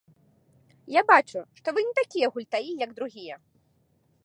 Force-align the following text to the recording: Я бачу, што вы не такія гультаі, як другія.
Я 0.93 1.01
бачу, 1.11 1.39
што 1.59 1.67
вы 1.77 1.85
не 1.89 1.93
такія 2.01 2.27
гультаі, 2.37 2.71
як 2.87 2.91
другія. 3.01 3.35